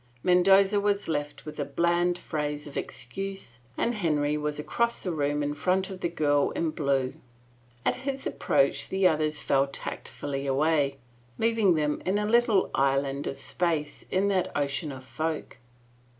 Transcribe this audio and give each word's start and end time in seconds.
Mendoza 0.23 0.79
was 0.79 1.07
left 1.07 1.45
with 1.45 1.59
a 1.59 1.63
bland 1.63 2.17
phrase 2.17 2.65
of 2.65 2.75
excuse 2.75 3.59
and 3.77 3.93
King 3.97 4.01
Henry 4.01 4.35
was 4.35 4.57
across 4.57 5.03
the 5.03 5.11
room 5.11 5.43
in 5.43 5.53
front 5.53 5.91
of 5.91 6.01
the 6.01 6.09
girl 6.09 6.49
in 6.55 6.71
blue. 6.71 7.13
At 7.85 7.97
his 7.97 8.25
approach 8.25 8.89
the 8.89 9.07
others 9.07 9.41
fell 9.41 9.67
tactfully 9.67 10.47
away, 10.47 10.97
leaving 11.37 11.75
them 11.75 12.01
in 12.03 12.17
a 12.17 12.25
little 12.25 12.71
island 12.73 13.27
of 13.27 13.37
space 13.37 14.03
in 14.09 14.27
that 14.29 14.51
ocean 14.57 14.91
of 14.91 15.05
folk. 15.05 15.59